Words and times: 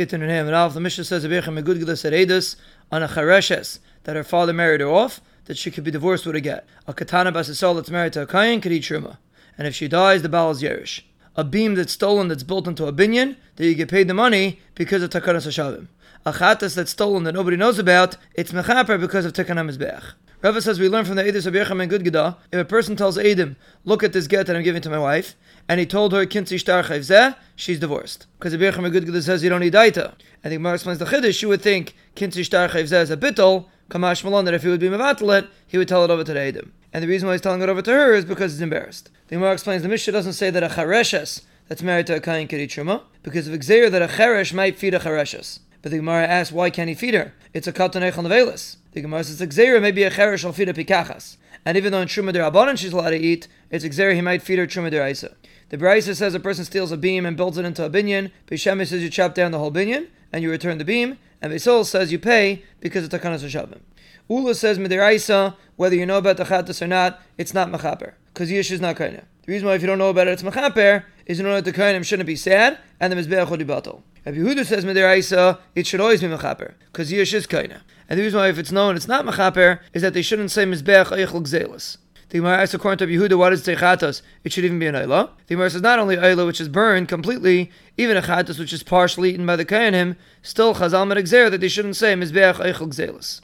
Gittin 0.00 0.22
and 0.22 0.30
Ham 0.30 0.46
and 0.46 0.56
Alf. 0.56 0.72
The 0.72 0.80
Mishnah 0.80 1.04
says 1.04 1.26
Abircha 1.26 1.52
Megudgilas 1.52 2.10
Eredus 2.10 2.56
on 2.90 3.02
a 3.02 3.08
Chareshes 3.08 3.80
that 4.04 4.16
her 4.16 4.24
father 4.24 4.54
married 4.54 4.80
her 4.80 4.88
off, 4.88 5.20
that 5.44 5.58
she 5.58 5.70
could 5.70 5.84
be 5.84 5.90
divorced 5.90 6.24
with 6.24 6.34
a 6.34 6.40
get. 6.40 6.66
A 6.86 6.94
Katana 6.94 7.30
Basisol 7.30 7.74
that's 7.74 7.90
married 7.90 8.14
to 8.14 8.22
a 8.22 8.26
Kayan 8.26 8.62
could 8.62 8.72
eat 8.72 8.84
Truma. 8.84 9.18
And 9.58 9.66
if 9.66 9.74
she 9.74 9.88
dies, 9.88 10.22
the 10.22 10.30
Baal 10.30 10.52
is 10.52 10.62
Yerish. 10.62 11.02
A 11.36 11.44
beam 11.44 11.74
that's 11.74 11.92
stolen 11.92 12.28
that's 12.28 12.42
built 12.42 12.66
into 12.66 12.86
a 12.86 12.94
binyan, 12.94 13.36
that 13.56 13.66
you 13.66 13.74
get 13.74 13.90
paid 13.90 14.08
the 14.08 14.14
money 14.14 14.58
because 14.74 15.02
of 15.02 15.10
Takanas 15.10 15.46
Hashavim. 15.46 15.88
A 16.24 16.32
Chatas 16.32 16.74
that's 16.74 16.92
stolen 16.92 17.24
that 17.24 17.34
nobody 17.34 17.58
knows 17.58 17.78
about, 17.78 18.16
it's 18.32 18.52
Mechaper 18.52 18.98
because 18.98 19.26
of 19.26 19.34
Tikkun 19.34 19.56
HaMizbeach. 19.56 20.14
Rava 20.42 20.62
says 20.62 20.80
we 20.80 20.88
learn 20.88 21.04
from 21.04 21.16
the 21.16 21.22
Edis 21.22 21.44
of 21.44 21.52
Yecham 21.52 21.82
and 21.82 21.92
Gudgada, 21.92 22.36
if 22.50 22.58
a 22.58 22.64
person 22.64 22.96
tells 22.96 23.18
Edim, 23.18 23.56
look 23.84 24.02
at 24.02 24.14
this 24.14 24.26
get 24.26 24.46
that 24.46 24.56
I'm 24.56 24.62
giving 24.62 24.80
to 24.80 24.88
my 24.88 24.98
wife, 24.98 25.34
and 25.68 25.78
he 25.78 25.84
told 25.84 26.12
her, 26.12 26.24
Shtar 26.24 26.82
Zeh, 26.82 27.36
she's 27.54 27.78
divorced. 27.78 28.26
Because 28.38 28.52
the 28.52 28.66
and 28.66 28.86
Gudgada 28.86 29.22
says 29.22 29.44
you 29.44 29.50
don't 29.50 29.60
need 29.60 29.74
Daita. 29.74 30.14
And 30.42 30.50
the 30.50 30.56
Gemara 30.56 30.74
explains 30.74 30.98
the 30.98 31.04
Chiddush, 31.04 31.42
you 31.42 31.48
would 31.48 31.60
think 31.60 31.94
Shtar 32.16 32.68
Zeh 32.68 33.02
is 33.02 33.10
a 33.10 33.18
bittel, 33.18 33.66
Kamash 33.90 34.24
Malon, 34.24 34.46
that 34.46 34.54
if 34.54 34.62
he 34.62 34.70
would 34.70 34.80
be 34.80 34.88
Mavatalet, 34.88 35.46
he 35.66 35.76
would 35.76 35.88
tell 35.88 36.04
it 36.04 36.10
over 36.10 36.24
to 36.24 36.32
the 36.32 36.38
Edim. 36.38 36.70
And 36.94 37.04
the 37.04 37.08
reason 37.08 37.26
why 37.26 37.34
he's 37.34 37.42
telling 37.42 37.60
it 37.60 37.68
over 37.68 37.82
to 37.82 37.90
her 37.90 38.14
is 38.14 38.24
because 38.24 38.52
he's 38.52 38.62
embarrassed. 38.62 39.10
The 39.28 39.36
Gemara 39.36 39.52
explains 39.52 39.82
the 39.82 39.90
Mishnah 39.90 40.14
doesn't 40.14 40.32
say 40.32 40.48
that 40.48 40.62
a 40.62 40.68
Chareshes 40.68 41.42
that's 41.68 41.82
married 41.82 42.06
to 42.06 42.16
a 42.16 42.20
Kain 42.20 42.48
Kiri 42.48 42.66
Truma, 42.66 43.02
because 43.22 43.46
of 43.46 43.52
Xer 43.60 43.90
that 43.90 44.00
a 44.00 44.06
Cheresh 44.06 44.54
might 44.54 44.78
feed 44.78 44.94
a 44.94 44.98
Chareshes. 44.98 45.60
But 45.82 45.90
the 45.92 45.98
Gemara 45.98 46.26
asks, 46.26 46.52
why 46.52 46.70
can't 46.70 46.88
he 46.88 46.94
feed 46.94 47.14
her? 47.14 47.32
It's 47.54 47.66
a 47.66 47.72
katanech 47.72 48.18
on 48.18 48.24
the 48.24 48.30
velas. 48.30 48.76
The 48.92 49.00
Gemara 49.00 49.24
says, 49.24 49.40
Xera 49.40 49.80
may 49.80 49.92
be 49.92 50.02
a 50.02 50.10
cheresh 50.10 50.44
will 50.44 50.52
feed 50.52 50.68
a 50.68 50.72
pikachas. 50.72 51.36
And 51.64 51.76
even 51.76 51.92
though 51.92 52.00
in 52.00 52.08
Truma 52.08 52.34
Derabanan 52.34 52.78
she's 52.78 52.92
allowed 52.92 53.10
to 53.10 53.18
eat, 53.18 53.48
it's 53.70 53.84
Xera 53.84 54.14
he 54.14 54.20
might 54.20 54.42
feed 54.42 54.58
her 54.58 54.66
Truma 54.66 54.92
Deraisa. 54.92 55.34
The 55.70 55.78
Braisa 55.78 56.16
says 56.16 56.34
a 56.34 56.40
person 56.40 56.64
steals 56.64 56.90
a 56.90 56.96
beam 56.96 57.24
and 57.24 57.36
builds 57.36 57.56
it 57.56 57.64
into 57.64 57.84
a 57.84 57.90
binyan. 57.90 58.32
Beis 58.48 58.60
Shammai 58.60 58.84
says 58.84 59.02
you 59.02 59.10
chop 59.10 59.34
down 59.34 59.52
the 59.52 59.58
whole 59.58 59.70
binyan 59.70 60.08
and 60.32 60.42
you 60.42 60.50
return 60.50 60.78
the 60.78 60.84
beam. 60.84 61.18
And 61.40 61.52
Beis 61.52 61.64
Hillel 61.64 61.84
says 61.84 62.10
you 62.10 62.18
pay 62.18 62.64
because 62.80 63.04
it's 63.04 63.14
takanas 63.14 63.44
Hashavim. 63.44 63.80
Ula 64.28 64.54
says 64.54 64.78
Midiraisa, 64.78 65.56
whether 65.76 65.96
you 65.96 66.06
know 66.06 66.18
about 66.18 66.36
the 66.36 66.44
chattas 66.44 66.80
or 66.80 66.86
not, 66.86 67.20
it's 67.36 67.52
not 67.52 67.68
mechaper. 67.68 68.14
Because 68.32 68.50
Yish 68.50 68.70
is 68.70 68.80
not 68.80 68.96
kaina. 68.96 69.24
The 69.44 69.52
reason 69.52 69.66
why 69.66 69.74
if 69.74 69.80
you 69.80 69.88
don't 69.88 69.98
know 69.98 70.10
about 70.10 70.28
it, 70.28 70.32
it's 70.32 70.42
mechaper, 70.42 71.04
is 71.30 71.38
in 71.38 71.46
order 71.46 71.60
the 71.60 71.72
kainim 71.72 72.04
shouldn't 72.04 72.26
be 72.26 72.34
sad, 72.34 72.76
and 72.98 73.12
the 73.12 73.16
mizbeach 73.16 73.48
will 73.48 73.56
be 73.56 73.64
batal. 73.64 74.02
If 74.24 74.34
Yehuda 74.34 74.66
says 74.66 74.84
Midiraisa, 74.84 75.60
it 75.76 75.86
should 75.86 76.00
always 76.00 76.20
be 76.20 76.26
Mechaper, 76.26 76.74
because 76.86 77.12
Yish 77.12 77.32
is 77.32 77.46
Kaina. 77.46 77.82
And 78.08 78.18
the 78.18 78.24
reason 78.24 78.40
why 78.40 78.48
if 78.48 78.58
it's 78.58 78.72
known 78.72 78.96
it's 78.96 79.06
not 79.06 79.24
Mechaper 79.24 79.78
is 79.94 80.02
that 80.02 80.12
they 80.12 80.22
shouldn't 80.22 80.50
say 80.50 80.64
Mizbeach 80.64 81.06
Eichel 81.06 81.42
Gzelis. 81.42 81.98
The 82.30 82.38
Gemara 82.38 82.58
asks 82.58 82.74
according 82.74 82.98
to 82.98 83.06
Yehuda, 83.06 83.38
what 83.38 83.52
is 83.52 83.62
Techatas? 83.62 84.22
It 84.42 84.52
should 84.52 84.64
even 84.64 84.80
be 84.80 84.88
an 84.88 84.96
Eilah. 84.96 85.30
The 85.46 85.54
Gemara 85.54 85.70
says 85.70 85.82
not 85.82 86.00
only 86.00 86.16
Eilah, 86.16 86.46
which 86.46 86.60
is 86.60 86.68
burned 86.68 87.08
completely, 87.08 87.70
even 87.96 88.16
a 88.16 88.22
Chatas, 88.22 88.58
which 88.58 88.72
is 88.72 88.82
partially 88.82 89.30
eaten 89.30 89.46
by 89.46 89.54
the 89.54 89.64
Kainim, 89.64 90.16
still 90.42 90.74
Chazal 90.74 91.06
Medexer 91.06 91.48
that 91.48 91.60
they 91.60 91.68
shouldn't 91.68 91.96
say 91.96 92.14
Mizbeach 92.14 92.54
Eichel 92.54 92.88
Gzelis. 92.88 93.40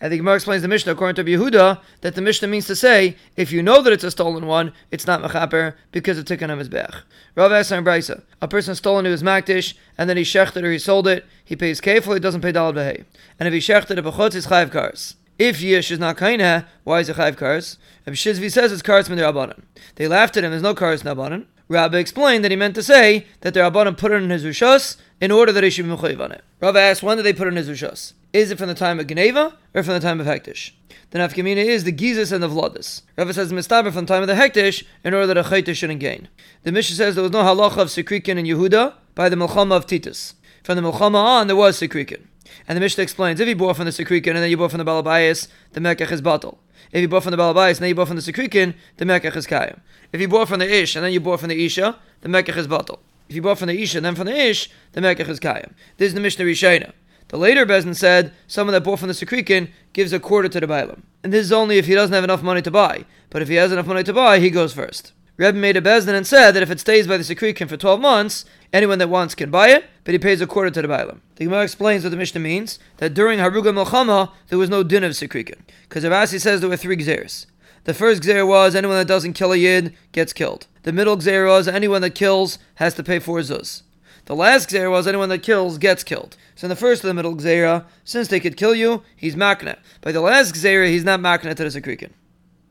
And 0.00 0.12
the 0.12 0.16
Gemara 0.16 0.36
explains 0.36 0.62
the 0.62 0.68
Mishnah, 0.68 0.92
according 0.92 1.24
to 1.24 1.30
Yehuda, 1.30 1.80
that 2.00 2.14
the 2.14 2.20
Mishnah 2.20 2.48
means 2.48 2.66
to 2.66 2.76
say, 2.76 3.16
if 3.36 3.52
you 3.52 3.62
know 3.62 3.82
that 3.82 3.92
it's 3.92 4.04
a 4.04 4.10
stolen 4.10 4.46
one, 4.46 4.72
it's 4.90 5.06
not 5.06 5.22
mechaper 5.22 5.74
because 5.92 6.18
of 6.18 6.24
tikkun 6.24 6.48
hamizbech. 6.48 7.02
Rav 7.34 7.50
Esar 7.50 7.84
Brisa, 7.84 8.22
a 8.40 8.48
person 8.48 8.74
stolen 8.74 9.04
to 9.04 9.10
his 9.10 9.22
makdish, 9.22 9.74
and 9.96 10.08
then 10.08 10.16
he 10.16 10.22
shechted 10.22 10.62
or 10.62 10.70
he 10.70 10.78
sold 10.78 11.06
it, 11.06 11.24
he 11.44 11.56
pays 11.56 11.80
kefil, 11.80 12.14
he 12.14 12.20
doesn't 12.20 12.40
pay 12.40 12.52
dalad 12.52 12.74
behay. 12.74 13.04
And 13.38 13.46
if 13.46 13.54
he 13.54 13.60
shechted 13.60 13.98
it 13.98 14.04
b'chutz, 14.04 14.34
it's 14.34 14.46
chayiv 14.46 14.70
kars. 14.70 15.16
If 15.38 15.60
Yish 15.60 15.90
is 15.90 15.98
not 15.98 16.16
kaina, 16.16 16.66
why 16.84 17.00
is 17.00 17.08
it 17.08 17.16
chayiv 17.16 17.36
kars? 17.36 17.78
If 18.06 18.14
Shizvi 18.14 18.50
says 18.50 18.72
it's 18.72 18.82
kars 18.82 19.08
min 19.08 19.18
They 19.94 20.08
laughed 20.08 20.36
at 20.36 20.44
him, 20.44 20.50
there's 20.50 20.62
no 20.62 20.74
kars 20.74 21.02
nabanan. 21.02 21.46
Rabbi 21.68 21.98
explained 21.98 22.44
that 22.44 22.50
he 22.50 22.56
meant 22.56 22.74
to 22.76 22.82
say 22.82 23.26
that 23.42 23.52
the 23.52 23.60
Rabbanim 23.60 23.98
put 23.98 24.10
it 24.10 24.22
in 24.22 24.30
his 24.30 24.42
Rishos 24.42 24.96
in 25.20 25.30
order 25.30 25.52
that 25.52 25.62
he 25.62 25.68
should 25.70 25.84
be 25.84 25.94
Mechayiv 25.94 26.18
on 26.18 26.32
it. 26.32 26.42
Rabbi 26.60 26.80
asked, 26.80 27.02
when 27.02 27.18
did 27.18 27.24
they 27.24 27.34
put 27.34 27.46
it 27.46 27.50
in 27.50 27.56
his 27.56 27.68
Rishos? 27.68 28.14
Is 28.32 28.50
it 28.50 28.58
from 28.58 28.68
the 28.68 28.74
time 28.74 29.00
of 29.00 29.06
Geneva 29.06 29.56
or 29.74 29.82
from 29.82 29.94
the 29.94 30.00
time 30.00 30.20
of 30.20 30.26
Hektish? 30.26 30.72
The 31.10 31.18
Nafkamina 31.18 31.64
is 31.64 31.84
the 31.84 31.92
Gizis 31.92 32.30
and 32.30 32.42
the 32.42 32.48
Vladis. 32.48 33.00
Rabbi 33.16 33.30
says 33.30 33.50
Mistaber 33.50 33.90
from 33.90 34.04
the 34.04 34.12
time 34.12 34.20
of 34.20 34.28
the 34.28 34.34
Hektish 34.34 34.84
in 35.02 35.14
order 35.14 35.28
that 35.28 35.38
a 35.38 35.42
Chaytish 35.44 35.76
shouldn't 35.76 36.00
gain. 36.00 36.28
The 36.62 36.70
Mishnah 36.70 36.96
says 36.96 37.14
there 37.14 37.22
was 37.22 37.32
no 37.32 37.42
halacha 37.42 37.78
of 37.78 37.88
Sikrikin 37.88 38.36
in 38.36 38.44
Yehuda 38.44 38.92
by 39.14 39.30
the 39.30 39.36
Melchama 39.36 39.76
of 39.76 39.86
Titus. 39.86 40.34
From 40.62 40.76
the 40.76 40.82
Melchama 40.82 41.14
on, 41.14 41.46
there 41.46 41.56
was 41.56 41.80
Sikrikin. 41.80 42.26
And 42.68 42.76
the 42.76 42.80
Mishnah 42.80 43.02
explains, 43.02 43.40
if 43.40 43.48
you 43.48 43.56
bought 43.56 43.76
from 43.76 43.86
the 43.86 43.92
Sikrikin 43.92 44.28
and 44.28 44.38
then 44.38 44.50
you 44.50 44.58
bought 44.58 44.72
from 44.72 44.84
the 44.84 44.84
Balabayas, 44.84 45.48
the 45.72 45.80
Mekach 45.80 46.12
is 46.12 46.20
batal. 46.20 46.58
If 46.92 47.00
you 47.00 47.08
bought 47.08 47.22
from 47.22 47.30
the 47.30 47.38
Balabayas 47.38 47.76
and 47.76 47.78
then 47.78 47.88
you 47.88 47.94
bought 47.94 48.08
from 48.08 48.16
the 48.16 48.22
Sikrikin, 48.22 48.74
the 48.98 49.06
Mekach 49.06 49.34
is 49.36 49.46
Kayim. 49.46 49.80
If 50.12 50.20
you 50.20 50.28
bought 50.28 50.48
from 50.48 50.58
the 50.58 50.70
Ish 50.70 50.96
and 50.96 51.04
then 51.06 51.14
you 51.14 51.20
bought 51.20 51.40
from 51.40 51.48
the 51.48 51.64
Isha, 51.64 51.98
the 52.20 52.28
Mekach 52.28 52.58
is 52.58 52.68
batal. 52.68 52.98
If 53.30 53.36
you 53.36 53.40
bought 53.40 53.56
from 53.56 53.68
the 53.68 53.80
Isha 53.80 53.96
and 53.96 54.04
then 54.04 54.14
from 54.14 54.26
the 54.26 54.36
Ish, 54.36 54.68
the 54.92 55.00
Mekach 55.00 55.28
is 55.30 55.40
Kayim. 55.40 55.72
This 55.96 56.08
is 56.08 56.14
the 56.14 56.20
Mishnah 56.20 56.44
Rishayna. 56.44 56.92
The 57.28 57.36
later 57.36 57.66
Bezin 57.66 57.94
said 57.94 58.32
someone 58.46 58.72
that 58.72 58.84
bought 58.84 58.98
from 58.98 59.08
the 59.08 59.14
Sikrikin 59.14 59.68
gives 59.92 60.12
a 60.12 60.20
quarter 60.20 60.48
to 60.48 60.60
the 60.60 60.66
Bailam. 60.66 61.02
And 61.22 61.32
this 61.32 61.44
is 61.44 61.52
only 61.52 61.78
if 61.78 61.86
he 61.86 61.94
doesn't 61.94 62.14
have 62.14 62.24
enough 62.24 62.42
money 62.42 62.62
to 62.62 62.70
buy. 62.70 63.04
But 63.30 63.42
if 63.42 63.48
he 63.48 63.56
has 63.56 63.70
enough 63.70 63.86
money 63.86 64.02
to 64.04 64.12
buy, 64.12 64.38
he 64.38 64.50
goes 64.50 64.72
first. 64.72 65.12
Rebbe 65.36 65.56
made 65.56 65.76
a 65.76 65.80
Bezdin 65.80 66.14
and 66.14 66.26
said 66.26 66.52
that 66.52 66.62
if 66.62 66.70
it 66.70 66.80
stays 66.80 67.06
by 67.06 67.16
the 67.16 67.22
Sikrikin 67.22 67.68
for 67.68 67.76
12 67.76 68.00
months, 68.00 68.44
anyone 68.72 68.98
that 68.98 69.08
wants 69.08 69.36
can 69.36 69.50
buy 69.50 69.68
it, 69.68 69.84
but 70.02 70.12
he 70.12 70.18
pays 70.18 70.40
a 70.40 70.46
quarter 70.46 70.70
to 70.70 70.82
the 70.82 70.88
Bailam. 70.88 71.20
The 71.36 71.44
Gemara 71.44 71.62
explains 71.62 72.02
what 72.02 72.10
the 72.10 72.16
Mishnah 72.16 72.40
means, 72.40 72.78
that 72.96 73.14
during 73.14 73.38
Haruga 73.38 73.72
Melchama, 73.72 74.32
there 74.48 74.58
was 74.58 74.70
no 74.70 74.82
din 74.82 75.04
of 75.04 75.12
Sikrikin. 75.12 75.60
Because 75.82 76.02
Avasi 76.02 76.40
says 76.40 76.60
there 76.60 76.68
were 76.68 76.76
three 76.76 76.96
Gzeres. 76.96 77.46
The 77.84 77.94
first 77.94 78.22
Gzer 78.22 78.46
was 78.46 78.74
anyone 78.74 78.96
that 78.96 79.06
doesn't 79.06 79.34
kill 79.34 79.52
a 79.52 79.56
Yid 79.56 79.94
gets 80.12 80.32
killed. 80.32 80.66
The 80.82 80.92
middle 80.92 81.16
Gzer 81.16 81.46
was 81.46 81.68
anyone 81.68 82.02
that 82.02 82.14
kills 82.14 82.58
has 82.76 82.94
to 82.94 83.04
pay 83.04 83.18
four 83.18 83.38
Zuz. 83.38 83.82
The 84.28 84.36
last 84.36 84.68
Gzera 84.68 84.90
was 84.90 85.06
anyone 85.06 85.30
that 85.30 85.42
kills 85.42 85.78
gets 85.78 86.04
killed. 86.04 86.36
So 86.54 86.66
in 86.66 86.68
the 86.68 86.76
first 86.76 87.02
of 87.02 87.08
the 87.08 87.14
middle 87.14 87.34
Gzera, 87.34 87.86
since 88.04 88.28
they 88.28 88.40
could 88.40 88.58
kill 88.58 88.74
you, 88.74 89.02
he's 89.16 89.34
makna. 89.34 89.78
By 90.02 90.12
the 90.12 90.20
last 90.20 90.54
Gzera, 90.54 90.86
he's 90.86 91.02
not 91.02 91.20
makna 91.20 91.56
to 91.56 91.64
the 91.64 91.80
Sikrikin. 91.80 92.10